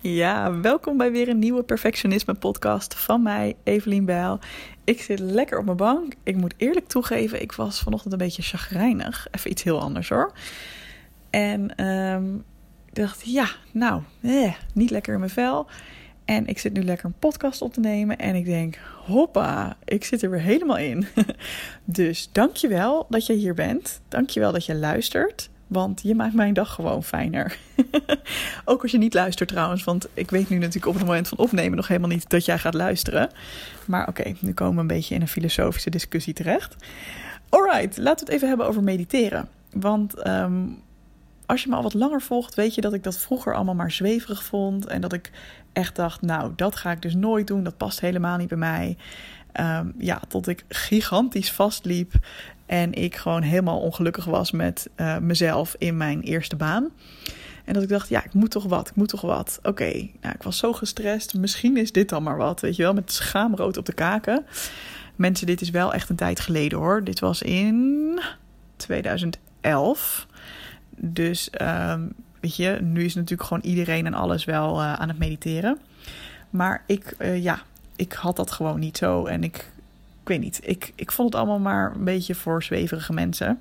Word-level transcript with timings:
Ja, 0.00 0.60
welkom 0.60 0.96
bij 0.96 1.12
weer 1.12 1.28
een 1.28 1.38
nieuwe 1.38 1.62
Perfectionisme 1.62 2.34
podcast 2.34 2.94
van 2.94 3.22
mij, 3.22 3.56
Evelien 3.64 4.04
Bijl. 4.04 4.38
Ik 4.84 5.02
zit 5.02 5.18
lekker 5.18 5.58
op 5.58 5.64
mijn 5.64 5.76
bank. 5.76 6.14
Ik 6.22 6.36
moet 6.36 6.54
eerlijk 6.56 6.86
toegeven, 6.86 7.42
ik 7.42 7.52
was 7.52 7.80
vanochtend 7.80 8.12
een 8.12 8.18
beetje 8.18 8.42
chagrijnig. 8.42 9.26
Even 9.30 9.50
iets 9.50 9.62
heel 9.62 9.80
anders 9.80 10.08
hoor. 10.08 10.32
En 11.30 11.74
ehm, 11.76 12.34
ik 12.86 12.94
dacht, 12.94 13.22
ja, 13.24 13.48
nou, 13.72 14.02
eh, 14.20 14.54
niet 14.74 14.90
lekker 14.90 15.12
in 15.12 15.18
mijn 15.18 15.30
vel. 15.30 15.66
En 16.24 16.46
ik 16.46 16.58
zit 16.58 16.72
nu 16.72 16.82
lekker 16.82 17.06
een 17.06 17.18
podcast 17.18 17.62
op 17.62 17.72
te 17.72 17.80
nemen. 17.80 18.18
En 18.18 18.34
ik 18.34 18.44
denk, 18.44 18.78
hoppa, 19.04 19.76
ik 19.84 20.04
zit 20.04 20.22
er 20.22 20.30
weer 20.30 20.40
helemaal 20.40 20.78
in. 20.78 21.06
dus 21.84 22.28
dankjewel 22.32 23.06
dat 23.08 23.26
je 23.26 23.32
hier 23.32 23.54
bent. 23.54 24.00
Dankjewel 24.08 24.52
dat 24.52 24.66
je 24.66 24.74
luistert. 24.74 25.50
Want 25.68 26.00
je 26.02 26.14
maakt 26.14 26.34
mijn 26.34 26.54
dag 26.54 26.74
gewoon 26.74 27.04
fijner. 27.04 27.56
Ook 28.64 28.82
als 28.82 28.90
je 28.90 28.98
niet 28.98 29.14
luistert 29.14 29.48
trouwens. 29.48 29.84
Want 29.84 30.08
ik 30.14 30.30
weet 30.30 30.48
nu 30.48 30.56
natuurlijk 30.56 30.86
op 30.86 30.94
het 30.94 31.04
moment 31.04 31.28
van 31.28 31.38
opnemen 31.38 31.76
nog 31.76 31.88
helemaal 31.88 32.08
niet 32.08 32.30
dat 32.30 32.44
jij 32.44 32.58
gaat 32.58 32.74
luisteren. 32.74 33.30
Maar 33.86 34.08
oké, 34.08 34.34
nu 34.40 34.52
komen 34.52 34.74
we 34.74 34.80
een 34.80 34.86
beetje 34.86 35.14
in 35.14 35.20
een 35.20 35.28
filosofische 35.28 35.90
discussie 35.90 36.34
terecht. 36.34 36.76
Alright, 37.48 37.96
laten 37.96 38.18
we 38.18 38.24
het 38.24 38.28
even 38.28 38.48
hebben 38.48 38.66
over 38.66 38.82
mediteren. 38.82 39.48
Want 39.72 40.14
ehm, 40.14 40.62
als 41.46 41.62
je 41.62 41.68
me 41.68 41.76
al 41.76 41.82
wat 41.82 41.94
langer 41.94 42.22
volgt, 42.22 42.54
weet 42.54 42.74
je 42.74 42.80
dat 42.80 42.92
ik 42.92 43.02
dat 43.02 43.18
vroeger 43.18 43.54
allemaal 43.54 43.74
maar 43.74 43.90
zweverig 43.90 44.44
vond. 44.44 44.86
En 44.86 45.00
dat 45.00 45.12
ik 45.12 45.30
echt 45.72 45.96
dacht, 45.96 46.22
nou, 46.22 46.52
dat 46.56 46.76
ga 46.76 46.90
ik 46.90 47.02
dus 47.02 47.14
nooit 47.14 47.46
doen. 47.46 47.62
Dat 47.62 47.76
past 47.76 48.00
helemaal 48.00 48.36
niet 48.36 48.48
bij 48.48 48.58
mij. 48.58 48.96
Um, 49.60 49.94
ja, 49.98 50.20
tot 50.28 50.48
ik 50.48 50.64
gigantisch 50.68 51.52
vastliep 51.52 52.12
en 52.66 52.92
ik 52.92 53.16
gewoon 53.16 53.42
helemaal 53.42 53.80
ongelukkig 53.80 54.24
was 54.24 54.50
met 54.50 54.88
uh, 54.96 55.18
mezelf 55.18 55.74
in 55.78 55.96
mijn 55.96 56.20
eerste 56.20 56.56
baan. 56.56 56.90
En 57.64 57.74
dat 57.74 57.82
ik 57.82 57.88
dacht, 57.88 58.08
ja, 58.08 58.24
ik 58.24 58.34
moet 58.34 58.50
toch 58.50 58.64
wat, 58.64 58.88
ik 58.88 58.94
moet 58.94 59.08
toch 59.08 59.20
wat. 59.20 59.58
Oké, 59.62 59.92
nou, 60.20 60.34
ik 60.34 60.42
was 60.42 60.58
zo 60.58 60.72
gestrest. 60.72 61.34
Misschien 61.34 61.76
is 61.76 61.92
dit 61.92 62.08
dan 62.08 62.22
maar 62.22 62.36
wat, 62.36 62.60
weet 62.60 62.76
je 62.76 62.82
wel, 62.82 62.94
met 62.94 63.12
schaamrood 63.12 63.76
op 63.76 63.86
de 63.86 63.92
kaken. 63.92 64.46
Mensen, 65.16 65.46
dit 65.46 65.60
is 65.60 65.70
wel 65.70 65.94
echt 65.94 66.08
een 66.08 66.16
tijd 66.16 66.40
geleden 66.40 66.78
hoor. 66.78 67.04
Dit 67.04 67.20
was 67.20 67.42
in 67.42 68.20
2011. 68.76 70.26
Dus 70.96 71.50
um, 71.60 72.12
weet 72.40 72.56
je, 72.56 72.78
nu 72.82 73.04
is 73.04 73.14
natuurlijk 73.14 73.48
gewoon 73.48 73.62
iedereen 73.62 74.06
en 74.06 74.14
alles 74.14 74.44
wel 74.44 74.80
uh, 74.80 74.92
aan 74.92 75.08
het 75.08 75.18
mediteren. 75.18 75.78
Maar 76.50 76.82
ik, 76.86 77.14
uh, 77.18 77.42
ja, 77.42 77.62
ik 77.98 78.12
had 78.12 78.36
dat 78.36 78.50
gewoon 78.50 78.78
niet 78.78 78.96
zo. 78.96 79.26
En 79.26 79.44
ik, 79.44 79.56
ik 80.22 80.28
weet 80.28 80.40
niet, 80.40 80.60
ik, 80.62 80.92
ik 80.94 81.12
vond 81.12 81.32
het 81.32 81.42
allemaal 81.42 81.58
maar 81.58 81.92
een 81.94 82.04
beetje 82.04 82.34
voor 82.34 82.62
zweverige 82.62 83.12
mensen. 83.12 83.60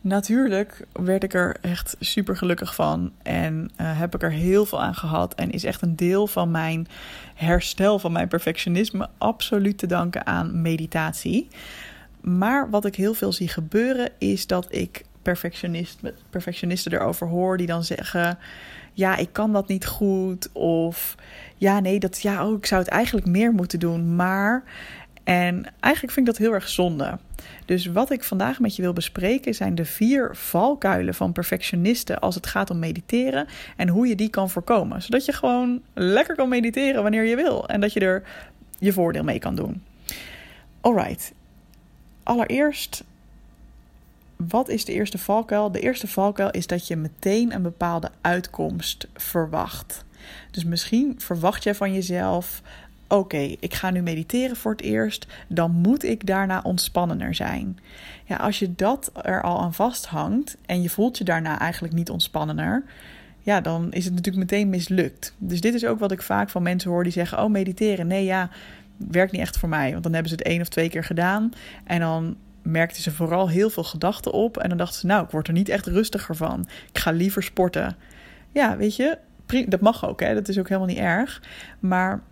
Natuurlijk 0.00 0.86
werd 0.92 1.22
ik 1.22 1.34
er 1.34 1.56
echt 1.60 1.96
super 2.00 2.36
gelukkig 2.36 2.74
van 2.74 3.12
en 3.22 3.70
uh, 3.80 3.98
heb 3.98 4.14
ik 4.14 4.22
er 4.22 4.32
heel 4.32 4.66
veel 4.66 4.82
aan 4.82 4.94
gehad. 4.94 5.34
En 5.34 5.50
is 5.50 5.64
echt 5.64 5.82
een 5.82 5.96
deel 5.96 6.26
van 6.26 6.50
mijn 6.50 6.86
herstel, 7.34 7.98
van 7.98 8.12
mijn 8.12 8.28
perfectionisme, 8.28 9.08
absoluut 9.18 9.78
te 9.78 9.86
danken 9.86 10.26
aan 10.26 10.62
meditatie. 10.62 11.48
Maar 12.20 12.70
wat 12.70 12.84
ik 12.84 12.94
heel 12.94 13.14
veel 13.14 13.32
zie 13.32 13.48
gebeuren, 13.48 14.10
is 14.18 14.46
dat 14.46 14.66
ik 14.70 15.04
perfectionist, 15.28 16.00
perfectionisten 16.30 16.92
erover 16.92 17.26
hoor 17.26 17.56
die 17.56 17.66
dan 17.66 17.84
zeggen: 17.84 18.38
Ja, 18.92 19.16
ik 19.16 19.32
kan 19.32 19.52
dat 19.52 19.68
niet 19.68 19.86
goed. 19.86 20.52
Of 20.52 21.14
ja, 21.56 21.80
nee, 21.80 21.98
dat, 21.98 22.22
ja, 22.22 22.46
oh, 22.46 22.56
ik 22.56 22.66
zou 22.66 22.80
het 22.80 22.90
eigenlijk 22.90 23.26
meer 23.26 23.52
moeten 23.52 23.78
doen. 23.78 24.16
Maar. 24.16 24.62
En 25.24 25.64
eigenlijk 25.80 26.14
vind 26.14 26.28
ik 26.28 26.34
dat 26.34 26.42
heel 26.42 26.54
erg 26.54 26.68
zonde. 26.68 27.18
Dus 27.64 27.86
wat 27.86 28.10
ik 28.10 28.24
vandaag 28.24 28.60
met 28.60 28.76
je 28.76 28.82
wil 28.82 28.92
bespreken 28.92 29.54
zijn 29.54 29.74
de 29.74 29.84
vier 29.84 30.36
valkuilen 30.36 31.14
van 31.14 31.32
perfectionisten 31.32 32.18
als 32.18 32.34
het 32.34 32.46
gaat 32.46 32.70
om 32.70 32.78
mediteren 32.78 33.46
en 33.76 33.88
hoe 33.88 34.06
je 34.06 34.14
die 34.14 34.28
kan 34.28 34.50
voorkomen. 34.50 35.02
Zodat 35.02 35.24
je 35.24 35.32
gewoon 35.32 35.80
lekker 35.94 36.34
kan 36.34 36.48
mediteren 36.48 37.02
wanneer 37.02 37.24
je 37.24 37.36
wil 37.36 37.68
en 37.68 37.80
dat 37.80 37.92
je 37.92 38.00
er 38.00 38.22
je 38.78 38.92
voordeel 38.92 39.24
mee 39.24 39.38
kan 39.38 39.54
doen. 39.54 39.82
Alright. 40.80 41.32
Allereerst 42.22 43.04
wat 44.46 44.68
is 44.68 44.84
de 44.84 44.92
eerste 44.92 45.18
valkuil? 45.18 45.72
De 45.72 45.80
eerste 45.80 46.06
valkuil 46.06 46.50
is 46.50 46.66
dat 46.66 46.86
je 46.86 46.96
meteen 46.96 47.54
een 47.54 47.62
bepaalde 47.62 48.10
uitkomst 48.20 49.08
verwacht. 49.14 50.04
Dus 50.50 50.64
misschien 50.64 51.14
verwacht 51.18 51.62
je 51.62 51.74
van 51.74 51.92
jezelf: 51.92 52.62
oké, 53.08 53.54
ik 53.60 53.74
ga 53.74 53.90
nu 53.90 54.02
mediteren 54.02 54.56
voor 54.56 54.70
het 54.70 54.80
eerst, 54.80 55.26
dan 55.48 55.70
moet 55.70 56.04
ik 56.04 56.26
daarna 56.26 56.60
ontspannender 56.62 57.34
zijn. 57.34 57.78
Ja, 58.24 58.36
als 58.36 58.58
je 58.58 58.74
dat 58.74 59.10
er 59.22 59.42
al 59.42 59.60
aan 59.60 59.74
vasthangt 59.74 60.56
en 60.66 60.82
je 60.82 60.90
voelt 60.90 61.18
je 61.18 61.24
daarna 61.24 61.58
eigenlijk 61.58 61.94
niet 61.94 62.10
ontspannender, 62.10 62.84
ja, 63.40 63.60
dan 63.60 63.92
is 63.92 64.04
het 64.04 64.14
natuurlijk 64.14 64.50
meteen 64.50 64.68
mislukt. 64.68 65.34
Dus 65.38 65.60
dit 65.60 65.74
is 65.74 65.84
ook 65.84 65.98
wat 65.98 66.12
ik 66.12 66.22
vaak 66.22 66.50
van 66.50 66.62
mensen 66.62 66.90
hoor 66.90 67.02
die 67.02 67.12
zeggen: 67.12 67.42
oh, 67.42 67.50
mediteren, 67.50 68.06
nee, 68.06 68.24
ja, 68.24 68.50
werkt 68.96 69.32
niet 69.32 69.40
echt 69.40 69.58
voor 69.58 69.68
mij. 69.68 69.90
Want 69.90 70.02
dan 70.02 70.12
hebben 70.12 70.30
ze 70.30 70.36
het 70.36 70.46
één 70.46 70.60
of 70.60 70.68
twee 70.68 70.88
keer 70.88 71.04
gedaan 71.04 71.52
en 71.84 72.00
dan 72.00 72.36
merkte 72.62 73.02
ze 73.02 73.10
vooral 73.10 73.48
heel 73.48 73.70
veel 73.70 73.84
gedachten 73.84 74.32
op. 74.32 74.56
En 74.56 74.68
dan 74.68 74.78
dachten 74.78 75.00
ze, 75.00 75.06
nou, 75.06 75.24
ik 75.24 75.30
word 75.30 75.46
er 75.46 75.52
niet 75.52 75.68
echt 75.68 75.86
rustiger 75.86 76.36
van. 76.36 76.68
Ik 76.92 76.98
ga 76.98 77.10
liever 77.10 77.42
sporten. 77.42 77.96
Ja, 78.52 78.76
weet 78.76 78.96
je, 78.96 79.18
dat 79.66 79.80
mag 79.80 80.08
ook, 80.08 80.20
hè? 80.20 80.34
dat 80.34 80.48
is 80.48 80.58
ook 80.58 80.68
helemaal 80.68 80.88
niet 80.88 80.98
erg. 80.98 81.42
Maar 81.78 82.22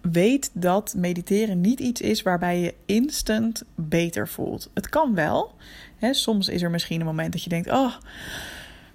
weet 0.00 0.50
dat 0.54 0.94
mediteren 0.96 1.60
niet 1.60 1.80
iets 1.80 2.00
is 2.00 2.22
waarbij 2.22 2.60
je 2.60 2.74
instant 2.86 3.62
beter 3.74 4.28
voelt. 4.28 4.70
Het 4.74 4.88
kan 4.88 5.14
wel. 5.14 5.54
Hè? 5.96 6.14
Soms 6.14 6.48
is 6.48 6.62
er 6.62 6.70
misschien 6.70 7.00
een 7.00 7.06
moment 7.06 7.32
dat 7.32 7.42
je 7.42 7.48
denkt, 7.48 7.70
oh 7.70 7.94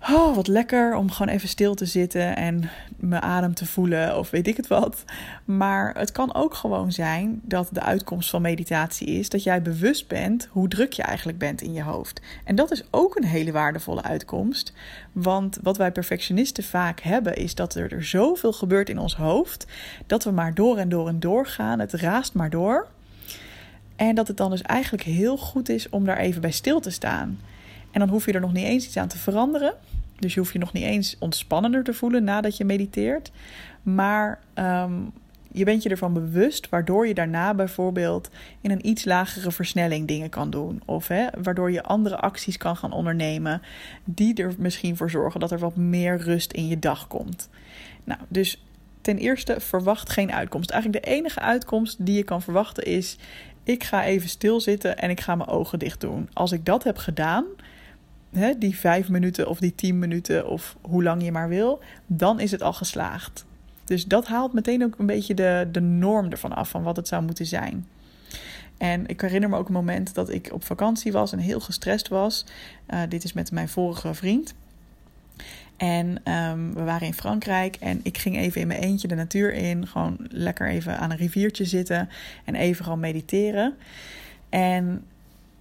oh, 0.09 0.35
wat 0.35 0.47
lekker 0.47 0.95
om 0.95 1.11
gewoon 1.11 1.33
even 1.33 1.49
stil 1.49 1.75
te 1.75 1.85
zitten 1.85 2.35
en 2.35 2.69
mijn 2.97 3.21
adem 3.21 3.53
te 3.53 3.65
voelen 3.65 4.17
of 4.17 4.29
weet 4.29 4.47
ik 4.47 4.57
het 4.57 4.67
wat. 4.67 5.03
Maar 5.45 5.97
het 5.97 6.11
kan 6.11 6.33
ook 6.33 6.53
gewoon 6.53 6.91
zijn 6.91 7.41
dat 7.43 7.69
de 7.71 7.81
uitkomst 7.81 8.29
van 8.29 8.41
meditatie 8.41 9.07
is 9.07 9.29
dat 9.29 9.43
jij 9.43 9.61
bewust 9.61 10.07
bent 10.07 10.47
hoe 10.51 10.67
druk 10.67 10.93
je 10.93 11.03
eigenlijk 11.03 11.37
bent 11.37 11.61
in 11.61 11.73
je 11.73 11.83
hoofd. 11.83 12.21
En 12.43 12.55
dat 12.55 12.71
is 12.71 12.83
ook 12.91 13.15
een 13.15 13.25
hele 13.25 13.51
waardevolle 13.51 14.03
uitkomst. 14.03 14.73
Want 15.11 15.59
wat 15.63 15.77
wij 15.77 15.91
perfectionisten 15.91 16.63
vaak 16.63 16.99
hebben 16.99 17.35
is 17.35 17.55
dat 17.55 17.75
er, 17.75 17.93
er 17.93 18.05
zoveel 18.05 18.53
gebeurt 18.53 18.89
in 18.89 18.99
ons 18.99 19.15
hoofd 19.15 19.65
dat 20.07 20.23
we 20.23 20.31
maar 20.31 20.53
door 20.53 20.77
en 20.77 20.89
door 20.89 21.07
en 21.07 21.19
door 21.19 21.47
gaan. 21.47 21.79
Het 21.79 21.93
raast 21.93 22.33
maar 22.33 22.49
door. 22.49 22.87
En 23.95 24.15
dat 24.15 24.27
het 24.27 24.37
dan 24.37 24.49
dus 24.49 24.61
eigenlijk 24.61 25.03
heel 25.03 25.37
goed 25.37 25.69
is 25.69 25.89
om 25.89 26.05
daar 26.05 26.17
even 26.17 26.41
bij 26.41 26.51
stil 26.51 26.79
te 26.79 26.89
staan. 26.89 27.39
En 27.91 27.99
dan 27.99 28.09
hoef 28.09 28.25
je 28.25 28.31
er 28.31 28.41
nog 28.41 28.53
niet 28.53 28.65
eens 28.65 28.85
iets 28.85 28.97
aan 28.97 29.07
te 29.07 29.17
veranderen. 29.17 29.73
Dus 30.19 30.33
je 30.33 30.39
hoeft 30.39 30.53
je 30.53 30.59
nog 30.59 30.73
niet 30.73 30.83
eens 30.83 31.15
ontspannender 31.19 31.83
te 31.83 31.93
voelen 31.93 32.23
nadat 32.23 32.57
je 32.57 32.65
mediteert. 32.65 33.31
Maar 33.83 34.39
um, 34.55 35.11
je 35.51 35.65
bent 35.65 35.83
je 35.83 35.89
ervan 35.89 36.13
bewust, 36.13 36.69
waardoor 36.69 37.07
je 37.07 37.13
daarna 37.13 37.53
bijvoorbeeld 37.53 38.29
in 38.61 38.71
een 38.71 38.87
iets 38.87 39.05
lagere 39.05 39.51
versnelling 39.51 40.07
dingen 40.07 40.29
kan 40.29 40.49
doen. 40.49 40.81
Of 40.85 41.07
hè, 41.07 41.27
waardoor 41.41 41.71
je 41.71 41.83
andere 41.83 42.17
acties 42.17 42.57
kan 42.57 42.75
gaan 42.75 42.91
ondernemen, 42.91 43.61
die 44.03 44.35
er 44.35 44.53
misschien 44.57 44.97
voor 44.97 45.09
zorgen 45.09 45.39
dat 45.39 45.51
er 45.51 45.59
wat 45.59 45.75
meer 45.75 46.17
rust 46.17 46.51
in 46.51 46.67
je 46.67 46.79
dag 46.79 47.07
komt. 47.07 47.49
Nou, 48.03 48.19
dus 48.27 48.63
ten 49.01 49.17
eerste 49.17 49.59
verwacht 49.59 50.09
geen 50.09 50.31
uitkomst. 50.31 50.69
Eigenlijk 50.69 51.05
de 51.05 51.11
enige 51.11 51.39
uitkomst 51.39 52.05
die 52.05 52.15
je 52.15 52.23
kan 52.23 52.41
verwachten 52.41 52.83
is: 52.83 53.17
ik 53.63 53.83
ga 53.83 54.03
even 54.03 54.29
stilzitten 54.29 54.97
en 54.97 55.09
ik 55.09 55.21
ga 55.21 55.35
mijn 55.35 55.49
ogen 55.49 55.79
dicht 55.79 56.01
doen. 56.01 56.29
Als 56.33 56.51
ik 56.51 56.65
dat 56.65 56.83
heb 56.83 56.97
gedaan, 56.97 57.45
die 58.57 58.77
vijf 58.77 59.09
minuten 59.09 59.47
of 59.47 59.59
die 59.59 59.75
tien 59.75 59.99
minuten 59.99 60.47
of 60.47 60.75
hoe 60.81 61.03
lang 61.03 61.23
je 61.23 61.31
maar 61.31 61.49
wil, 61.49 61.79
dan 62.05 62.39
is 62.39 62.51
het 62.51 62.61
al 62.61 62.73
geslaagd. 62.73 63.45
Dus 63.85 64.05
dat 64.05 64.27
haalt 64.27 64.53
meteen 64.53 64.83
ook 64.83 64.99
een 64.99 65.05
beetje 65.05 65.33
de, 65.33 65.67
de 65.71 65.81
norm 65.81 66.31
ervan 66.31 66.55
af 66.55 66.69
van 66.69 66.83
wat 66.83 66.95
het 66.95 67.07
zou 67.07 67.23
moeten 67.23 67.45
zijn. 67.45 67.87
En 68.77 69.07
ik 69.07 69.21
herinner 69.21 69.49
me 69.49 69.57
ook 69.57 69.67
een 69.67 69.73
moment 69.73 70.13
dat 70.13 70.29
ik 70.29 70.49
op 70.51 70.63
vakantie 70.63 71.11
was 71.11 71.31
en 71.31 71.39
heel 71.39 71.59
gestrest 71.59 72.07
was. 72.07 72.45
Uh, 72.89 73.01
dit 73.09 73.23
is 73.23 73.33
met 73.33 73.51
mijn 73.51 73.69
vorige 73.69 74.13
vriend. 74.13 74.53
En 75.77 76.33
um, 76.33 76.73
we 76.73 76.83
waren 76.83 77.07
in 77.07 77.13
Frankrijk 77.13 77.75
en 77.75 77.99
ik 78.03 78.17
ging 78.17 78.37
even 78.37 78.61
in 78.61 78.67
mijn 78.67 78.81
eentje 78.81 79.07
de 79.07 79.15
natuur 79.15 79.53
in. 79.53 79.87
Gewoon 79.87 80.17
lekker 80.19 80.69
even 80.69 80.97
aan 80.99 81.11
een 81.11 81.17
riviertje 81.17 81.65
zitten 81.65 82.09
en 82.45 82.55
even 82.55 82.83
gewoon 82.83 82.99
mediteren. 82.99 83.75
En 84.49 85.03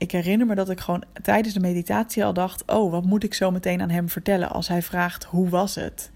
ik 0.05 0.13
herinner 0.13 0.47
me 0.47 0.55
dat 0.55 0.71
ik 0.71 0.81
gewoon 0.81 1.05
tijdens 1.23 1.55
de 1.55 1.61
meditatie 1.61 2.25
al 2.25 2.33
dacht: 2.33 2.63
oh, 2.67 2.91
wat 2.91 3.05
moet 3.05 3.25
ik 3.25 3.35
zo 3.35 3.51
meteen 3.51 3.83
aan 3.83 3.91
hem 3.91 4.09
vertellen 4.09 4.51
als 4.51 4.69
hij 4.69 4.83
vraagt 4.83 5.25
hoe 5.25 5.49
was 5.49 5.75
het? 5.75 6.11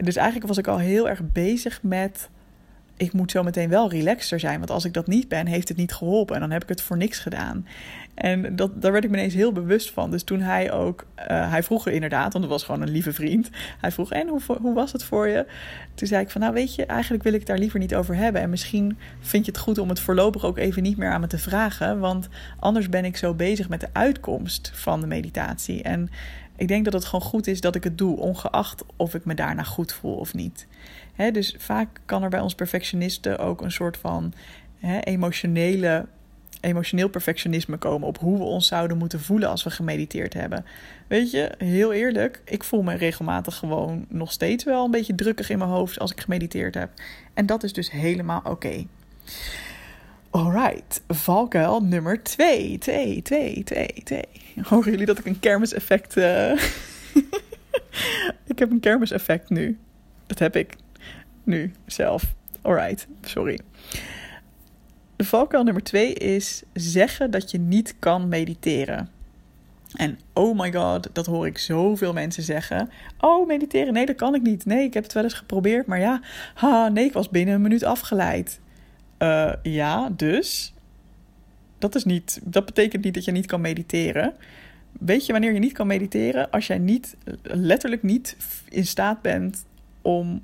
Dus 0.00 0.16
eigenlijk 0.16 0.46
was 0.48 0.58
ik 0.58 0.66
al 0.66 0.78
heel 0.78 1.08
erg 1.08 1.32
bezig 1.32 1.82
met 1.82 2.30
ik 2.96 3.12
moet 3.12 3.30
zo 3.30 3.42
meteen 3.42 3.68
wel 3.68 3.90
relaxter 3.90 4.40
zijn. 4.40 4.58
Want 4.58 4.70
als 4.70 4.84
ik 4.84 4.92
dat 4.92 5.06
niet 5.06 5.28
ben, 5.28 5.46
heeft 5.46 5.68
het 5.68 5.76
niet 5.76 5.92
geholpen. 5.92 6.34
En 6.34 6.40
dan 6.40 6.50
heb 6.50 6.62
ik 6.62 6.68
het 6.68 6.82
voor 6.82 6.96
niks 6.96 7.18
gedaan. 7.18 7.66
En 8.14 8.56
dat, 8.56 8.82
daar 8.82 8.92
werd 8.92 9.04
ik 9.04 9.10
me 9.10 9.16
ineens 9.16 9.34
heel 9.34 9.52
bewust 9.52 9.90
van. 9.90 10.10
Dus 10.10 10.22
toen 10.22 10.40
hij 10.40 10.72
ook, 10.72 11.06
uh, 11.18 11.50
hij 11.50 11.62
vroeg 11.62 11.88
inderdaad, 11.88 12.32
want 12.32 12.44
het 12.44 12.52
was 12.52 12.64
gewoon 12.64 12.82
een 12.82 12.90
lieve 12.90 13.12
vriend. 13.12 13.50
Hij 13.80 13.92
vroeg, 13.92 14.12
en 14.12 14.28
hoe, 14.28 14.40
hoe 14.60 14.74
was 14.74 14.92
het 14.92 15.04
voor 15.04 15.28
je? 15.28 15.46
Toen 15.94 16.08
zei 16.08 16.22
ik 16.22 16.30
van, 16.30 16.40
nou 16.40 16.52
weet 16.52 16.74
je, 16.74 16.86
eigenlijk 16.86 17.22
wil 17.22 17.32
ik 17.32 17.38
het 17.38 17.48
daar 17.48 17.58
liever 17.58 17.78
niet 17.78 17.94
over 17.94 18.16
hebben. 18.16 18.42
En 18.42 18.50
misschien 18.50 18.98
vind 19.20 19.44
je 19.44 19.50
het 19.50 19.60
goed 19.60 19.78
om 19.78 19.88
het 19.88 20.00
voorlopig 20.00 20.44
ook 20.44 20.58
even 20.58 20.82
niet 20.82 20.96
meer 20.96 21.10
aan 21.10 21.20
me 21.20 21.26
te 21.26 21.38
vragen. 21.38 21.98
Want 21.98 22.28
anders 22.58 22.88
ben 22.88 23.04
ik 23.04 23.16
zo 23.16 23.34
bezig 23.34 23.68
met 23.68 23.80
de 23.80 23.88
uitkomst 23.92 24.70
van 24.74 25.00
de 25.00 25.06
meditatie. 25.06 25.82
En 25.82 26.10
Ik 26.56 26.68
denk 26.68 26.84
dat 26.84 26.92
het 26.92 27.04
gewoon 27.04 27.28
goed 27.28 27.46
is 27.46 27.60
dat 27.60 27.74
ik 27.74 27.84
het 27.84 27.98
doe, 27.98 28.16
ongeacht 28.16 28.84
of 28.96 29.14
ik 29.14 29.24
me 29.24 29.34
daarna 29.34 29.62
goed 29.62 29.92
voel 29.92 30.14
of 30.14 30.34
niet. 30.34 30.66
Dus 31.16 31.54
vaak 31.58 32.00
kan 32.04 32.22
er 32.22 32.30
bij 32.30 32.40
ons 32.40 32.54
perfectionisten 32.54 33.38
ook 33.38 33.60
een 33.60 33.72
soort 33.72 33.96
van 33.96 34.32
emotionele 35.00 36.06
emotioneel 36.62 37.08
perfectionisme 37.08 37.76
komen 37.76 38.08
op 38.08 38.18
hoe 38.18 38.38
we 38.38 38.44
ons 38.44 38.66
zouden 38.66 38.98
moeten 38.98 39.20
voelen 39.20 39.48
als 39.48 39.62
we 39.62 39.70
gemediteerd 39.70 40.34
hebben. 40.34 40.64
Weet 41.06 41.30
je, 41.30 41.54
heel 41.58 41.92
eerlijk, 41.92 42.42
ik 42.44 42.64
voel 42.64 42.82
me 42.82 42.94
regelmatig 42.94 43.54
gewoon 43.54 44.06
nog 44.08 44.32
steeds 44.32 44.64
wel 44.64 44.84
een 44.84 44.90
beetje 44.90 45.14
drukkig 45.14 45.50
in 45.50 45.58
mijn 45.58 45.70
hoofd 45.70 45.98
als 45.98 46.12
ik 46.12 46.20
gemediteerd 46.20 46.74
heb. 46.74 46.90
En 47.34 47.46
dat 47.46 47.62
is 47.62 47.72
dus 47.72 47.90
helemaal 47.90 48.38
oké. 48.38 48.50
Okay. 48.50 48.86
Alright, 50.30 51.02
valkuil 51.08 51.80
nummer 51.80 52.22
2. 52.22 52.78
2, 52.78 53.22
2, 53.22 53.62
2, 53.64 53.88
2. 54.04 54.22
Horen 54.62 54.90
jullie 54.90 55.06
dat 55.06 55.18
ik 55.18 55.26
een 55.26 55.40
kermiseffect... 55.40 56.16
Uh... 56.16 56.52
ik 58.52 58.58
heb 58.58 58.70
een 58.70 58.80
kermiseffect 58.80 59.50
nu. 59.50 59.78
Dat 60.26 60.38
heb 60.38 60.56
ik 60.56 60.74
nu 61.44 61.72
zelf. 61.86 62.34
Alright, 62.62 63.06
sorry. 63.20 63.60
De 65.16 65.24
valkuil 65.24 65.64
nummer 65.64 65.82
twee 65.82 66.12
is 66.14 66.62
zeggen 66.72 67.30
dat 67.30 67.50
je 67.50 67.58
niet 67.58 67.94
kan 67.98 68.28
mediteren. 68.28 69.10
En 69.92 70.18
oh 70.32 70.58
my 70.58 70.72
god, 70.72 71.08
dat 71.12 71.26
hoor 71.26 71.46
ik 71.46 71.58
zoveel 71.58 72.12
mensen 72.12 72.42
zeggen. 72.42 72.90
Oh, 73.20 73.46
mediteren, 73.46 73.92
nee, 73.92 74.06
dat 74.06 74.16
kan 74.16 74.34
ik 74.34 74.42
niet. 74.42 74.64
Nee, 74.64 74.84
ik 74.84 74.94
heb 74.94 75.02
het 75.02 75.12
wel 75.12 75.22
eens 75.22 75.32
geprobeerd, 75.32 75.86
maar 75.86 76.00
ja, 76.00 76.20
ha, 76.54 76.88
nee, 76.88 77.04
ik 77.04 77.12
was 77.12 77.28
binnen 77.28 77.54
een 77.54 77.62
minuut 77.62 77.84
afgeleid. 77.84 78.60
Uh, 79.18 79.52
ja, 79.62 80.10
dus 80.16 80.74
dat, 81.78 81.94
is 81.94 82.04
niet, 82.04 82.40
dat 82.44 82.64
betekent 82.64 83.04
niet 83.04 83.14
dat 83.14 83.24
je 83.24 83.32
niet 83.32 83.46
kan 83.46 83.60
mediteren. 83.60 84.34
Weet 84.92 85.26
je 85.26 85.32
wanneer 85.32 85.52
je 85.52 85.58
niet 85.58 85.72
kan 85.72 85.86
mediteren? 85.86 86.50
Als 86.50 86.66
jij 86.66 86.78
niet, 86.78 87.16
letterlijk 87.42 88.02
niet 88.02 88.36
in 88.68 88.86
staat 88.86 89.22
bent 89.22 89.64
om 90.02 90.42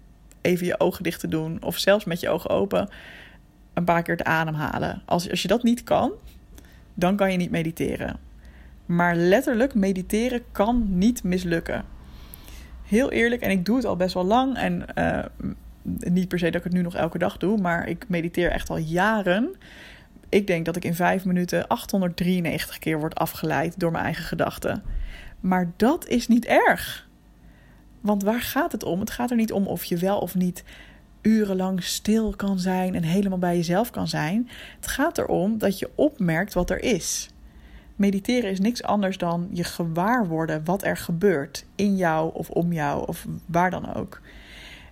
even 0.49 0.67
je 0.67 0.81
ogen 0.81 1.03
dicht 1.03 1.21
te 1.21 1.29
doen, 1.29 1.63
of 1.63 1.79
zelfs 1.79 2.05
met 2.05 2.21
je 2.21 2.29
ogen 2.29 2.51
open, 2.51 2.89
een 3.75 3.85
paar 3.85 4.03
keer 4.03 4.17
te 4.17 4.25
ademhalen. 4.25 5.03
Als, 5.05 5.31
als 5.31 5.43
je 5.43 5.49
dat 5.49 5.63
niet 5.63 5.85
kan, 5.85 6.13
dan 6.95 7.17
kan 7.17 7.33
je 7.33 7.39
niet 7.39 7.51
mediteren. 7.51 8.17
Maar 8.87 9.17
letterlijk, 9.17 9.75
mediteren 9.75 10.43
kan 10.53 10.87
niet 10.89 11.23
mislukken. 11.23 11.85
Heel 12.83 13.11
eerlijk, 13.11 13.43
en 13.43 13.51
ik 13.51 13.65
doe 13.65 13.77
het 13.77 13.85
al 13.85 13.97
best 13.97 14.15
wel 14.15 14.25
lang. 14.25 14.57
En 14.57 14.85
uh, 14.95 15.25
niet 16.13 16.29
per 16.29 16.39
se 16.39 16.45
dat 16.45 16.55
ik 16.55 16.65
het 16.65 16.73
nu 16.73 16.83
nog 16.83 16.95
elke 16.95 17.19
dag 17.19 17.37
doe, 17.37 17.59
maar 17.59 17.89
ik 17.89 18.09
mediteer 18.09 18.51
echt 18.51 18.71
al 18.71 18.77
jaren. 18.77 19.55
Ik 20.29 20.47
denk 20.47 20.65
dat 20.65 20.77
ik 20.77 20.85
in 20.85 20.95
vijf 20.95 21.25
minuten 21.25 21.67
893 21.67 22.79
keer 22.79 22.99
word 22.99 23.15
afgeleid 23.15 23.81
door 23.81 23.91
mijn 23.91 24.05
eigen 24.05 24.25
gedachten. 24.25 24.83
Maar 25.41 25.73
dat 25.77 26.07
is 26.07 26.29
niet 26.29 26.45
erg. 26.45 27.08
Want 28.01 28.23
waar 28.23 28.41
gaat 28.41 28.73
het 28.73 28.85
om? 28.85 29.01
Het 29.01 29.11
gaat 29.11 29.31
er 29.31 29.37
niet 29.37 29.53
om 29.53 29.67
of 29.67 29.85
je 29.85 29.97
wel 29.97 30.19
of 30.19 30.35
niet 30.35 30.65
urenlang 31.23 31.83
stil 31.83 32.35
kan 32.37 32.59
zijn 32.59 32.95
en 32.95 33.03
helemaal 33.03 33.39
bij 33.39 33.57
jezelf 33.57 33.91
kan 33.91 34.09
zijn. 34.09 34.49
Het 34.77 34.87
gaat 34.87 35.19
erom 35.19 35.59
dat 35.59 35.79
je 35.79 35.91
opmerkt 35.95 36.55
wat 36.55 36.71
er 36.71 36.83
is. 36.83 37.31
Mediteren 37.97 38.51
is 38.51 38.61
niks 38.61 38.83
anders 38.83 39.19
dan 39.19 39.49
je 39.53 39.65
gewaar 39.65 40.29
worden 40.29 40.65
wat 40.65 40.85
er 40.85 40.97
gebeurt 40.97 41.65
in 41.75 41.97
jou 41.97 42.35
of 42.35 42.51
om 42.51 42.73
jou 42.73 43.07
of 43.07 43.27
waar 43.47 43.71
dan 43.71 43.95
ook. 43.95 44.21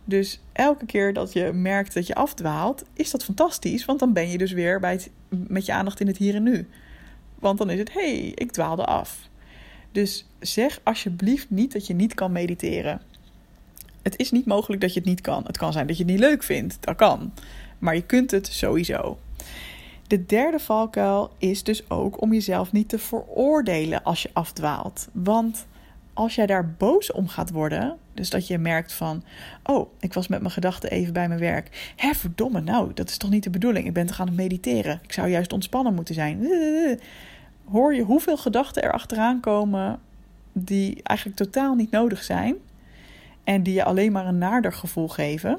Dus 0.05 0.41
elke 0.53 0.87
keer 0.87 1.13
dat 1.13 1.33
je 1.33 1.53
merkt 1.53 1.95
dat 1.95 2.07
je 2.07 2.15
afdwaalt, 2.15 2.85
is 2.93 3.11
dat 3.11 3.25
fantastisch, 3.25 3.85
want 3.85 3.99
dan 3.99 4.13
ben 4.13 4.31
je 4.31 4.39
dus 4.39 4.53
weer 4.53 4.81
bij 4.81 5.01
met 5.29 5.67
je 5.67 5.73
aandacht 5.73 6.01
in 6.01 6.07
het 6.07 6.17
hier 6.17 6.35
en 6.35 6.43
nu. 6.43 6.69
Want 7.39 7.59
dan 7.59 7.71
is 7.71 7.79
het, 7.79 7.93
hé, 7.93 8.19
hey, 8.19 8.33
ik 8.35 8.53
dwaalde 8.53 8.85
af. 8.85 9.29
Dus 9.97 10.27
zeg 10.41 10.81
alsjeblieft 10.83 11.51
niet 11.51 11.73
dat 11.73 11.87
je 11.87 11.95
niet 11.95 12.15
kan 12.15 12.33
mediteren. 12.33 13.01
Het 14.03 14.19
is 14.19 14.31
niet 14.31 14.47
mogelijk 14.47 14.81
dat 14.81 14.93
je 14.93 14.99
het 15.01 15.09
niet 15.09 15.21
kan. 15.21 15.45
Het 15.47 15.57
kan 15.57 15.73
zijn 15.73 15.87
dat 15.87 15.97
je 15.97 16.03
het 16.03 16.13
niet 16.13 16.21
leuk 16.21 16.43
vindt. 16.43 16.77
Dat 16.81 16.97
kan. 16.97 17.33
Maar 17.79 17.95
je 17.95 18.03
kunt 18.03 18.31
het 18.31 18.47
sowieso. 18.47 19.19
De 20.07 20.27
derde 20.27 20.59
valkuil 20.59 21.31
is 21.39 21.63
dus 21.63 21.91
ook 21.91 22.21
om 22.21 22.33
jezelf 22.33 22.73
niet 22.73 22.89
te 22.89 22.99
veroordelen 22.99 24.03
als 24.03 24.23
je 24.23 24.31
afdwaalt. 24.33 25.09
Want 25.13 25.67
als 26.13 26.35
jij 26.35 26.47
daar 26.47 26.71
boos 26.71 27.13
om 27.13 27.29
gaat 27.29 27.51
worden, 27.51 27.97
dus 28.15 28.31
dat 28.31 28.47
je 28.47 28.59
merkt 28.59 28.93
van, 28.93 29.23
oh, 29.63 29.89
ik 30.01 30.13
was 30.13 30.29
met 30.29 30.41
mijn 30.41 30.53
gedachten 30.53 30.91
even 30.91 31.13
bij 31.13 31.29
mijn 31.29 31.41
werk. 31.41 31.93
Hé, 31.97 32.15
verdomme, 32.15 32.61
nou, 32.61 32.91
dat 32.95 33.09
is 33.09 33.17
toch 33.17 33.31
niet 33.31 33.43
de 33.43 33.51
bedoeling? 33.51 33.87
Ik 33.87 33.93
ben 33.93 34.07
toch 34.07 34.21
aan 34.21 34.27
het 34.27 34.37
mediteren. 34.37 35.01
Ik 35.03 35.13
zou 35.13 35.29
juist 35.29 35.53
ontspannen 35.53 35.95
moeten 35.95 36.15
zijn. 36.15 36.49
Hoor 37.71 37.95
je 37.95 38.03
hoeveel 38.03 38.37
gedachten 38.37 38.83
er 38.83 38.93
achteraan 38.93 39.41
komen 39.41 40.01
die 40.53 41.01
eigenlijk 41.03 41.39
totaal 41.39 41.75
niet 41.75 41.91
nodig 41.91 42.23
zijn? 42.23 42.57
en 43.47 43.63
die 43.63 43.75
je 43.75 43.85
alleen 43.85 44.13
maar 44.13 44.27
een 44.27 44.39
naarder 44.39 44.73
gevoel 44.73 45.09
geven. 45.09 45.59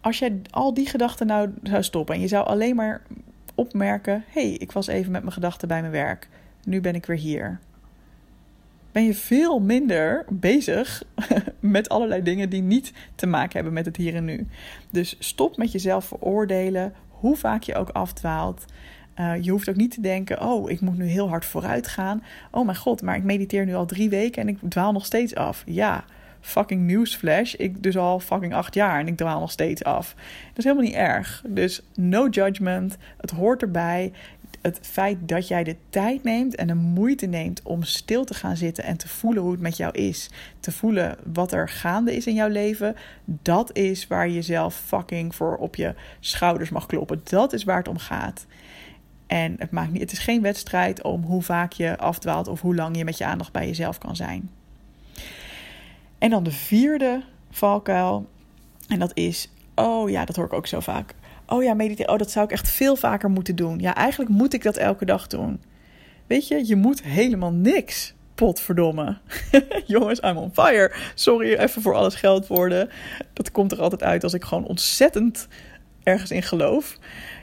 Als 0.00 0.18
jij 0.18 0.40
al 0.50 0.74
die 0.74 0.86
gedachten 0.86 1.26
nou 1.26 1.50
zou 1.62 1.82
stoppen 1.82 2.14
en 2.14 2.20
je 2.20 2.28
zou 2.28 2.46
alleen 2.46 2.76
maar 2.76 3.02
opmerken: 3.54 4.24
hey, 4.28 4.50
ik 4.50 4.72
was 4.72 4.86
even 4.86 5.12
met 5.12 5.20
mijn 5.20 5.32
gedachten 5.32 5.68
bij 5.68 5.80
mijn 5.80 5.92
werk, 5.92 6.28
nu 6.64 6.80
ben 6.80 6.94
ik 6.94 7.06
weer 7.06 7.16
hier. 7.16 7.58
Ben 8.92 9.04
je 9.04 9.14
veel 9.14 9.60
minder 9.60 10.24
bezig 10.28 11.02
met 11.60 11.88
allerlei 11.88 12.22
dingen 12.22 12.50
die 12.50 12.62
niet 12.62 12.92
te 13.14 13.26
maken 13.26 13.52
hebben 13.52 13.72
met 13.72 13.86
het 13.86 13.96
hier 13.96 14.14
en 14.14 14.24
nu. 14.24 14.46
Dus 14.90 15.16
stop 15.18 15.56
met 15.56 15.72
jezelf 15.72 16.04
veroordelen, 16.04 16.94
hoe 17.08 17.36
vaak 17.36 17.62
je 17.62 17.74
ook 17.74 17.88
afdwaalt. 17.88 18.64
Uh, 19.20 19.32
je 19.40 19.50
hoeft 19.50 19.68
ook 19.68 19.76
niet 19.76 19.90
te 19.90 20.00
denken: 20.00 20.40
oh, 20.40 20.70
ik 20.70 20.80
moet 20.80 20.98
nu 20.98 21.06
heel 21.06 21.28
hard 21.28 21.44
vooruit 21.44 21.88
gaan. 21.88 22.22
Oh 22.50 22.64
mijn 22.64 22.76
god, 22.76 23.02
maar 23.02 23.16
ik 23.16 23.22
mediteer 23.22 23.64
nu 23.64 23.74
al 23.74 23.86
drie 23.86 24.08
weken 24.08 24.42
en 24.42 24.48
ik 24.48 24.58
dwaal 24.68 24.92
nog 24.92 25.04
steeds 25.04 25.34
af. 25.34 25.62
Ja, 25.66 26.04
fucking 26.40 26.86
newsflash. 26.86 27.54
Ik 27.54 27.82
dus 27.82 27.96
al 27.96 28.20
fucking 28.20 28.54
acht 28.54 28.74
jaar 28.74 29.00
en 29.00 29.06
ik 29.06 29.16
dwaal 29.16 29.40
nog 29.40 29.50
steeds 29.50 29.84
af. 29.84 30.14
Dat 30.48 30.58
is 30.58 30.64
helemaal 30.64 30.84
niet 30.84 30.94
erg. 30.94 31.42
Dus 31.48 31.82
no 31.94 32.28
judgment. 32.28 32.96
Het 33.16 33.30
hoort 33.30 33.62
erbij. 33.62 34.12
Het 34.60 34.78
feit 34.82 35.18
dat 35.20 35.48
jij 35.48 35.64
de 35.64 35.76
tijd 35.90 36.22
neemt 36.22 36.54
en 36.54 36.66
de 36.66 36.74
moeite 36.74 37.26
neemt 37.26 37.60
om 37.62 37.82
stil 37.82 38.24
te 38.24 38.34
gaan 38.34 38.56
zitten 38.56 38.84
en 38.84 38.96
te 38.96 39.08
voelen 39.08 39.42
hoe 39.42 39.52
het 39.52 39.60
met 39.60 39.76
jou 39.76 39.92
is. 39.92 40.30
Te 40.60 40.72
voelen 40.72 41.16
wat 41.32 41.52
er 41.52 41.68
gaande 41.68 42.16
is 42.16 42.26
in 42.26 42.34
jouw 42.34 42.48
leven. 42.48 42.96
Dat 43.24 43.76
is 43.76 44.06
waar 44.06 44.28
je 44.28 44.34
jezelf 44.34 44.74
fucking 44.74 45.34
voor 45.34 45.56
op 45.56 45.76
je 45.76 45.94
schouders 46.20 46.70
mag 46.70 46.86
kloppen. 46.86 47.20
Dat 47.24 47.52
is 47.52 47.64
waar 47.64 47.78
het 47.78 47.88
om 47.88 47.98
gaat. 47.98 48.46
En 49.26 49.54
het, 49.58 49.70
maakt 49.70 49.92
niet, 49.92 50.00
het 50.00 50.12
is 50.12 50.18
geen 50.18 50.42
wedstrijd 50.42 51.02
om 51.02 51.22
hoe 51.22 51.42
vaak 51.42 51.72
je 51.72 51.98
afdwaalt 51.98 52.48
of 52.48 52.60
hoe 52.60 52.74
lang 52.74 52.96
je 52.96 53.04
met 53.04 53.18
je 53.18 53.24
aandacht 53.24 53.52
bij 53.52 53.66
jezelf 53.66 53.98
kan 53.98 54.16
zijn. 54.16 54.50
En 56.18 56.30
dan 56.30 56.42
de 56.42 56.50
vierde 56.50 57.22
valkuil. 57.50 58.28
En 58.88 58.98
dat 58.98 59.10
is, 59.14 59.52
oh 59.74 60.10
ja, 60.10 60.24
dat 60.24 60.36
hoor 60.36 60.44
ik 60.44 60.52
ook 60.52 60.66
zo 60.66 60.80
vaak. 60.80 61.14
Oh 61.46 61.62
ja, 61.62 61.74
mediteren, 61.74 62.12
oh 62.12 62.18
dat 62.18 62.30
zou 62.30 62.44
ik 62.44 62.52
echt 62.52 62.70
veel 62.70 62.96
vaker 62.96 63.30
moeten 63.30 63.56
doen. 63.56 63.78
Ja, 63.78 63.94
eigenlijk 63.94 64.30
moet 64.30 64.54
ik 64.54 64.62
dat 64.62 64.76
elke 64.76 65.04
dag 65.04 65.26
doen. 65.26 65.60
Weet 66.26 66.48
je, 66.48 66.66
je 66.66 66.76
moet 66.76 67.02
helemaal 67.02 67.52
niks. 67.52 68.14
Potverdomme. 68.34 69.18
Jongens, 69.86 70.20
I'm 70.20 70.36
on 70.36 70.50
fire. 70.52 70.94
Sorry 71.14 71.54
even 71.54 71.82
voor 71.82 71.94
alles 71.94 72.46
worden. 72.46 72.88
Dat 73.32 73.50
komt 73.50 73.72
er 73.72 73.80
altijd 73.80 74.02
uit 74.02 74.24
als 74.24 74.34
ik 74.34 74.44
gewoon 74.44 74.64
ontzettend 74.64 75.48
ergens 76.02 76.30
in 76.30 76.42
geloof. 76.42 76.98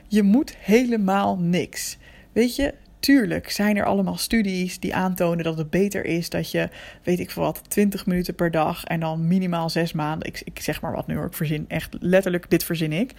Je 0.08 0.22
moet 0.22 0.56
helemaal 0.56 1.36
niks. 1.38 1.96
Weet 2.32 2.56
je, 2.56 2.74
Tuurlijk 3.04 3.50
zijn 3.50 3.76
er 3.76 3.84
allemaal 3.84 4.16
studies 4.16 4.80
die 4.80 4.94
aantonen 4.94 5.44
dat 5.44 5.58
het 5.58 5.70
beter 5.70 6.04
is 6.04 6.30
dat 6.30 6.50
je, 6.50 6.68
weet 7.02 7.20
ik 7.20 7.30
veel 7.30 7.42
wat, 7.42 7.62
20 7.68 8.06
minuten 8.06 8.34
per 8.34 8.50
dag 8.50 8.84
en 8.84 9.00
dan 9.00 9.28
minimaal 9.28 9.70
zes 9.70 9.92
maanden. 9.92 10.28
Ik, 10.28 10.42
ik 10.44 10.60
zeg 10.60 10.80
maar 10.80 10.92
wat 10.92 11.06
nu 11.06 11.18
ik 11.18 11.32
verzin 11.32 11.64
echt 11.68 11.96
letterlijk, 12.00 12.50
dit 12.50 12.64
verzin 12.64 12.92
ik. 12.92 13.12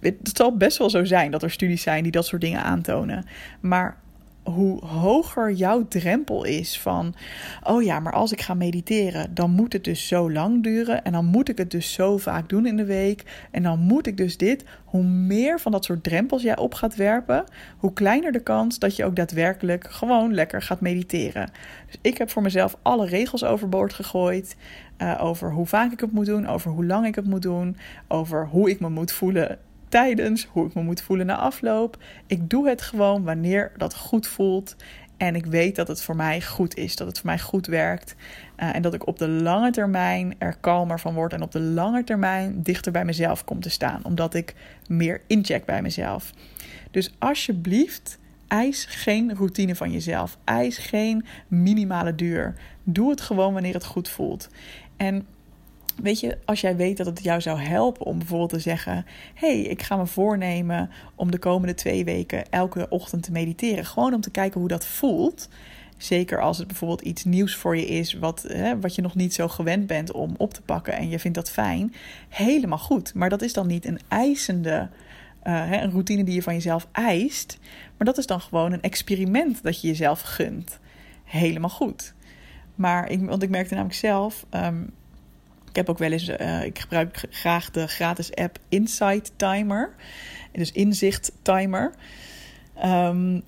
Het 0.00 0.30
zal 0.32 0.56
best 0.56 0.78
wel 0.78 0.90
zo 0.90 1.04
zijn 1.04 1.30
dat 1.30 1.42
er 1.42 1.50
studies 1.50 1.82
zijn 1.82 2.02
die 2.02 2.12
dat 2.12 2.26
soort 2.26 2.40
dingen 2.40 2.62
aantonen. 2.62 3.26
Maar 3.60 3.96
hoe 4.50 4.84
hoger 4.84 5.52
jouw 5.52 5.88
drempel 5.88 6.44
is 6.44 6.80
van, 6.80 7.14
oh 7.62 7.82
ja, 7.82 8.00
maar 8.00 8.12
als 8.12 8.32
ik 8.32 8.40
ga 8.40 8.54
mediteren, 8.54 9.34
dan 9.34 9.50
moet 9.50 9.72
het 9.72 9.84
dus 9.84 10.08
zo 10.08 10.32
lang 10.32 10.62
duren 10.62 11.04
en 11.04 11.12
dan 11.12 11.24
moet 11.24 11.48
ik 11.48 11.58
het 11.58 11.70
dus 11.70 11.92
zo 11.92 12.16
vaak 12.16 12.48
doen 12.48 12.66
in 12.66 12.76
de 12.76 12.84
week 12.84 13.48
en 13.50 13.62
dan 13.62 13.78
moet 13.78 14.06
ik 14.06 14.16
dus 14.16 14.36
dit. 14.36 14.64
Hoe 14.84 15.02
meer 15.02 15.60
van 15.60 15.72
dat 15.72 15.84
soort 15.84 16.04
drempels 16.04 16.42
jij 16.42 16.56
op 16.56 16.74
gaat 16.74 16.96
werpen, 16.96 17.44
hoe 17.78 17.92
kleiner 17.92 18.32
de 18.32 18.42
kans 18.42 18.78
dat 18.78 18.96
je 18.96 19.04
ook 19.04 19.16
daadwerkelijk 19.16 19.90
gewoon 19.90 20.34
lekker 20.34 20.62
gaat 20.62 20.80
mediteren. 20.80 21.50
Dus 21.86 21.98
ik 22.00 22.18
heb 22.18 22.30
voor 22.30 22.42
mezelf 22.42 22.76
alle 22.82 23.06
regels 23.06 23.44
overboord 23.44 23.92
gegooid. 23.92 24.56
Uh, 24.98 25.18
over 25.20 25.52
hoe 25.52 25.66
vaak 25.66 25.92
ik 25.92 26.00
het 26.00 26.12
moet 26.12 26.26
doen, 26.26 26.46
over 26.46 26.70
hoe 26.70 26.86
lang 26.86 27.06
ik 27.06 27.14
het 27.14 27.26
moet 27.26 27.42
doen, 27.42 27.76
over 28.08 28.46
hoe 28.46 28.70
ik 28.70 28.80
me 28.80 28.88
moet 28.88 29.12
voelen 29.12 29.58
tijdens, 29.88 30.44
hoe 30.44 30.66
ik 30.66 30.74
me 30.74 30.82
moet 30.82 31.02
voelen 31.02 31.26
na 31.26 31.36
afloop. 31.36 31.96
Ik 32.26 32.50
doe 32.50 32.68
het 32.68 32.82
gewoon 32.82 33.24
wanneer 33.24 33.72
dat 33.76 33.94
goed 33.94 34.26
voelt. 34.26 34.76
En 35.16 35.34
ik 35.34 35.46
weet 35.46 35.76
dat 35.76 35.88
het 35.88 36.02
voor 36.02 36.16
mij 36.16 36.42
goed 36.42 36.76
is, 36.76 36.96
dat 36.96 37.06
het 37.06 37.18
voor 37.18 37.26
mij 37.26 37.38
goed 37.38 37.66
werkt. 37.66 38.14
Uh, 38.58 38.74
en 38.74 38.82
dat 38.82 38.94
ik 38.94 39.06
op 39.06 39.18
de 39.18 39.28
lange 39.28 39.70
termijn 39.70 40.34
er 40.38 40.56
kalmer 40.60 41.00
van 41.00 41.14
word. 41.14 41.32
En 41.32 41.42
op 41.42 41.52
de 41.52 41.60
lange 41.60 42.04
termijn 42.04 42.62
dichter 42.62 42.92
bij 42.92 43.04
mezelf 43.04 43.44
kom 43.44 43.60
te 43.60 43.70
staan. 43.70 44.04
Omdat 44.04 44.34
ik 44.34 44.54
meer 44.88 45.20
incheck 45.26 45.64
bij 45.64 45.82
mezelf. 45.82 46.32
Dus 46.90 47.14
alsjeblieft, 47.18 48.18
Eis 48.48 48.84
geen 48.84 49.34
routine 49.34 49.74
van 49.74 49.92
jezelf. 49.92 50.38
Eis 50.44 50.78
geen 50.78 51.24
minimale 51.48 52.14
duur. 52.14 52.54
Doe 52.84 53.10
het 53.10 53.20
gewoon 53.20 53.52
wanneer 53.52 53.74
het 53.74 53.84
goed 53.84 54.08
voelt. 54.08 54.48
En 54.96 55.26
Weet 56.02 56.20
je, 56.20 56.38
als 56.44 56.60
jij 56.60 56.76
weet 56.76 56.96
dat 56.96 57.06
het 57.06 57.22
jou 57.22 57.40
zou 57.40 57.58
helpen 57.58 58.06
om 58.06 58.18
bijvoorbeeld 58.18 58.50
te 58.50 58.58
zeggen: 58.58 59.06
hey, 59.34 59.60
ik 59.60 59.82
ga 59.82 59.96
me 59.96 60.06
voornemen 60.06 60.90
om 61.14 61.30
de 61.30 61.38
komende 61.38 61.74
twee 61.74 62.04
weken 62.04 62.50
elke 62.50 62.88
ochtend 62.88 63.22
te 63.22 63.32
mediteren. 63.32 63.84
Gewoon 63.84 64.14
om 64.14 64.20
te 64.20 64.30
kijken 64.30 64.60
hoe 64.60 64.68
dat 64.68 64.86
voelt. 64.86 65.48
Zeker 65.96 66.40
als 66.40 66.58
het 66.58 66.66
bijvoorbeeld 66.66 67.00
iets 67.00 67.24
nieuws 67.24 67.54
voor 67.54 67.76
je 67.76 67.86
is, 67.86 68.12
wat, 68.12 68.44
hè, 68.48 68.80
wat 68.80 68.94
je 68.94 69.02
nog 69.02 69.14
niet 69.14 69.34
zo 69.34 69.48
gewend 69.48 69.86
bent 69.86 70.12
om 70.12 70.34
op 70.36 70.54
te 70.54 70.62
pakken 70.62 70.92
en 70.92 71.08
je 71.08 71.18
vindt 71.18 71.36
dat 71.36 71.50
fijn. 71.50 71.94
Helemaal 72.28 72.78
goed. 72.78 73.14
Maar 73.14 73.28
dat 73.28 73.42
is 73.42 73.52
dan 73.52 73.66
niet 73.66 73.86
een 73.86 74.00
eisende, 74.08 74.88
uh, 75.44 75.72
een 75.72 75.90
routine 75.90 76.24
die 76.24 76.34
je 76.34 76.42
van 76.42 76.54
jezelf 76.54 76.86
eist. 76.92 77.58
Maar 77.96 78.06
dat 78.06 78.18
is 78.18 78.26
dan 78.26 78.40
gewoon 78.40 78.72
een 78.72 78.82
experiment 78.82 79.62
dat 79.62 79.80
je 79.80 79.88
jezelf 79.88 80.20
gunt. 80.20 80.78
Helemaal 81.24 81.70
goed. 81.70 82.14
Maar 82.74 83.10
ik, 83.10 83.20
want 83.20 83.42
ik 83.42 83.50
merkte 83.50 83.74
namelijk 83.74 83.98
zelf. 83.98 84.46
Ehm, 84.50 84.82
ik 85.76 85.86
heb 85.86 85.90
ook 85.90 85.98
wel 85.98 86.12
eens, 86.12 86.28
uh, 86.28 86.64
ik 86.64 86.78
gebruik 86.78 87.24
graag 87.30 87.70
de 87.70 87.86
gratis 87.86 88.34
app 88.34 88.58
Insight 88.68 89.32
Timer. 89.36 89.94
Dus 90.52 90.72
inzicht 90.72 91.32
timer. 91.42 91.92
Um, 92.84 93.42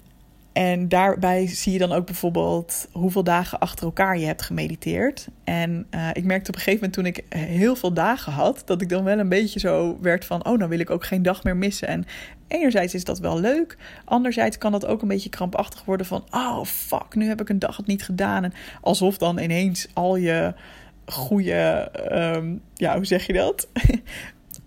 en 0.53 0.89
daarbij 0.89 1.47
zie 1.47 1.73
je 1.73 1.79
dan 1.79 1.93
ook 1.93 2.07
bijvoorbeeld 2.07 2.89
hoeveel 2.93 3.25
dagen 3.25 3.59
achter 3.59 3.85
elkaar 3.85 4.19
je 4.19 4.27
hebt 4.27 4.43
gemediteerd. 4.43 5.29
En 5.45 5.87
uh, 5.91 6.09
ik 6.13 6.25
merkte 6.25 6.51
op 6.51 6.55
een 6.55 6.63
gegeven 6.63 6.91
moment 6.91 6.93
toen 6.93 7.07
ik 7.07 7.49
heel 7.49 7.77
veel 7.77 7.93
dagen 7.93 8.33
had, 8.33 8.63
dat 8.65 8.83
ik 8.83 8.89
dan 8.89 9.05
wel 9.05 9.19
een 9.19 9.29
beetje 9.29 9.61
zo 9.61 9.99
werd 10.01 10.25
van: 10.25 10.47
oh, 10.47 10.59
dan 10.59 10.69
wil 10.69 10.79
ik 10.79 10.91
ook 10.91 11.05
geen 11.05 11.23
dag 11.23 11.45
meer 11.45 11.57
missen. 11.57 11.89
En 11.89 12.05
enerzijds 12.49 12.95
is 12.95 13.05
dat 13.05 13.19
wel 13.19 13.41
leuk, 13.41 13.77
anderzijds 14.05 14.59
kan 14.59 14.73
dat 14.73 14.87
ook 14.87 15.03
een 15.03 15.09
beetje 15.09 15.29
krampachtig 15.31 15.85
worden 15.85 16.07
van: 16.07 16.25
oh 16.31 16.65
fuck, 16.65 17.15
nu 17.15 17.27
heb 17.27 17.41
ik 17.41 17.49
een 17.49 17.59
dag 17.59 17.77
het 17.77 17.87
niet 17.87 18.03
gedaan. 18.03 18.45
En 18.45 18.53
alsof 18.81 19.19
dan 19.19 19.39
ineens 19.39 19.89
al 19.93 20.17
je 20.17 20.55
goede, 21.09 21.91
um, 22.37 22.61
ja, 22.75 22.97
hoe 22.97 23.05
zeg 23.07 23.27
je 23.27 23.33
dat? 23.33 23.69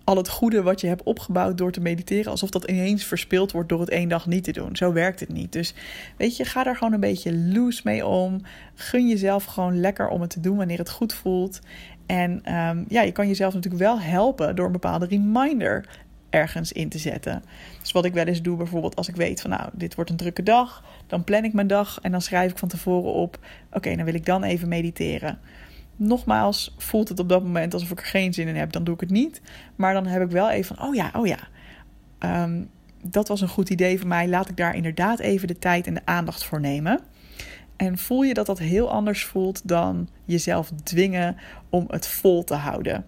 al 0.04 0.16
het 0.16 0.28
goede 0.28 0.62
wat 0.62 0.80
je 0.80 0.86
hebt 0.86 1.02
opgebouwd 1.02 1.58
door 1.58 1.72
te 1.72 1.80
mediteren, 1.80 2.30
alsof 2.30 2.50
dat 2.50 2.64
ineens 2.64 3.04
verspeeld 3.04 3.52
wordt 3.52 3.68
door 3.68 3.80
het 3.80 3.90
één 3.90 4.08
dag 4.08 4.26
niet 4.26 4.44
te 4.44 4.52
doen. 4.52 4.76
Zo 4.76 4.92
werkt 4.92 5.20
het 5.20 5.32
niet. 5.32 5.52
Dus 5.52 5.74
weet 6.16 6.36
je, 6.36 6.44
ga 6.44 6.62
daar 6.62 6.76
gewoon 6.76 6.92
een 6.92 7.00
beetje 7.00 7.36
loose 7.36 7.80
mee 7.84 8.06
om. 8.06 8.40
Gun 8.74 9.08
jezelf 9.08 9.44
gewoon 9.44 9.80
lekker 9.80 10.08
om 10.08 10.20
het 10.20 10.30
te 10.30 10.40
doen 10.40 10.56
wanneer 10.56 10.78
het 10.78 10.90
goed 10.90 11.14
voelt. 11.14 11.60
En 12.06 12.54
um, 12.54 12.84
ja, 12.88 13.02
je 13.02 13.12
kan 13.12 13.28
jezelf 13.28 13.54
natuurlijk 13.54 13.82
wel 13.82 14.00
helpen 14.00 14.56
door 14.56 14.66
een 14.66 14.72
bepaalde 14.72 15.06
reminder 15.06 15.86
ergens 16.30 16.72
in 16.72 16.88
te 16.88 16.98
zetten. 16.98 17.42
Dus 17.80 17.92
wat 17.92 18.04
ik 18.04 18.12
wel 18.12 18.24
eens 18.24 18.42
doe, 18.42 18.56
bijvoorbeeld 18.56 18.96
als 18.96 19.08
ik 19.08 19.16
weet 19.16 19.40
van 19.40 19.50
nou, 19.50 19.70
dit 19.72 19.94
wordt 19.94 20.10
een 20.10 20.16
drukke 20.16 20.42
dag, 20.42 20.84
dan 21.06 21.24
plan 21.24 21.44
ik 21.44 21.52
mijn 21.52 21.66
dag 21.66 21.98
en 22.02 22.10
dan 22.10 22.20
schrijf 22.20 22.50
ik 22.50 22.58
van 22.58 22.68
tevoren 22.68 23.12
op: 23.12 23.38
oké, 23.72 23.96
dan 23.96 24.04
wil 24.04 24.14
ik 24.14 24.26
dan 24.26 24.42
even 24.42 24.68
mediteren. 24.68 25.38
Nogmaals, 25.96 26.74
voelt 26.78 27.08
het 27.08 27.18
op 27.18 27.28
dat 27.28 27.42
moment 27.42 27.74
alsof 27.74 27.90
ik 27.90 28.00
er 28.00 28.06
geen 28.06 28.34
zin 28.34 28.48
in 28.48 28.56
heb, 28.56 28.72
dan 28.72 28.84
doe 28.84 28.94
ik 28.94 29.00
het 29.00 29.10
niet. 29.10 29.40
Maar 29.76 29.94
dan 29.94 30.06
heb 30.06 30.22
ik 30.22 30.30
wel 30.30 30.50
even 30.50 30.76
van, 30.76 30.86
oh 30.86 30.94
ja, 30.94 31.10
oh 31.16 31.26
ja. 31.26 31.38
Um, 32.44 32.70
dat 33.02 33.28
was 33.28 33.40
een 33.40 33.48
goed 33.48 33.70
idee 33.70 33.98
voor 33.98 34.08
mij. 34.08 34.28
Laat 34.28 34.48
ik 34.48 34.56
daar 34.56 34.76
inderdaad 34.76 35.18
even 35.18 35.48
de 35.48 35.58
tijd 35.58 35.86
en 35.86 35.94
de 35.94 36.00
aandacht 36.04 36.44
voor 36.44 36.60
nemen. 36.60 37.00
En 37.76 37.98
voel 37.98 38.22
je 38.22 38.34
dat 38.34 38.46
dat 38.46 38.58
heel 38.58 38.90
anders 38.90 39.24
voelt 39.24 39.68
dan 39.68 40.08
jezelf 40.24 40.70
dwingen 40.82 41.36
om 41.68 41.84
het 41.88 42.06
vol 42.06 42.44
te 42.44 42.54
houden. 42.54 43.06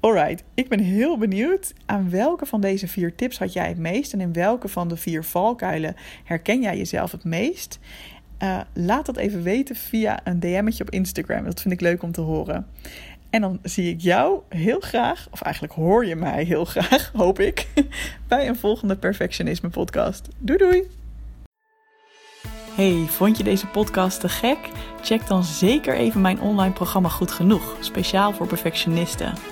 Alright, 0.00 0.44
ik 0.54 0.68
ben 0.68 0.80
heel 0.80 1.18
benieuwd 1.18 1.74
aan 1.86 2.10
welke 2.10 2.46
van 2.46 2.60
deze 2.60 2.88
vier 2.88 3.14
tips 3.14 3.38
had 3.38 3.52
jij 3.52 3.68
het 3.68 3.78
meest 3.78 4.12
en 4.12 4.20
in 4.20 4.32
welke 4.32 4.68
van 4.68 4.88
de 4.88 4.96
vier 4.96 5.24
valkuilen 5.24 5.96
herken 6.24 6.62
jij 6.62 6.76
jezelf 6.76 7.12
het 7.12 7.24
meest. 7.24 7.78
Uh, 8.42 8.60
laat 8.72 9.06
dat 9.06 9.16
even 9.16 9.42
weten 9.42 9.76
via 9.76 10.20
een 10.24 10.40
DM'tje 10.40 10.82
op 10.82 10.90
Instagram. 10.90 11.44
Dat 11.44 11.60
vind 11.60 11.74
ik 11.74 11.80
leuk 11.80 12.02
om 12.02 12.12
te 12.12 12.20
horen. 12.20 12.66
En 13.30 13.40
dan 13.40 13.58
zie 13.62 13.90
ik 13.90 14.00
jou 14.00 14.40
heel 14.48 14.80
graag, 14.80 15.26
of 15.30 15.42
eigenlijk 15.42 15.74
hoor 15.74 16.06
je 16.06 16.16
mij 16.16 16.44
heel 16.44 16.64
graag, 16.64 17.10
hoop 17.16 17.40
ik, 17.40 17.68
bij 18.28 18.48
een 18.48 18.56
volgende 18.56 18.96
Perfectionisme 18.96 19.68
podcast. 19.68 20.28
Doei 20.38 20.58
doei! 20.58 20.82
Hey, 22.74 23.04
vond 23.08 23.36
je 23.36 23.44
deze 23.44 23.66
podcast 23.66 24.20
te 24.20 24.28
gek? 24.28 24.58
Check 25.02 25.26
dan 25.26 25.44
zeker 25.44 25.94
even 25.94 26.20
mijn 26.20 26.40
online 26.40 26.72
programma 26.72 27.08
Goed 27.08 27.30
Genoeg, 27.30 27.76
speciaal 27.80 28.32
voor 28.32 28.46
perfectionisten. 28.46 29.51